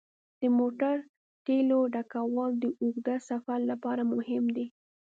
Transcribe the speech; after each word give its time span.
د 0.41 0.43
موټر 0.57 0.95
تیلو 1.45 1.79
ډکول 1.93 2.51
د 2.63 2.65
اوږده 2.81 3.15
سفر 3.29 3.59
لپاره 3.71 4.01
مهم 4.13 4.45
دي. 4.55 4.65